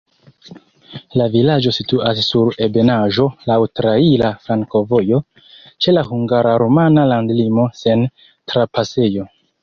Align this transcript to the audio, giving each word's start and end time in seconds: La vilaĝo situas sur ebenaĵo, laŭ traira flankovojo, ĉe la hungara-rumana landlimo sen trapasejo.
La 1.21 1.25
vilaĝo 1.33 1.71
situas 1.75 2.21
sur 2.29 2.47
ebenaĵo, 2.67 3.25
laŭ 3.51 3.57
traira 3.79 4.31
flankovojo, 4.45 5.19
ĉe 5.87 5.93
la 5.93 6.03
hungara-rumana 6.07 7.03
landlimo 7.11 7.67
sen 7.81 8.07
trapasejo. 8.53 9.27